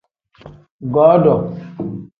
Godo. 0.95 1.35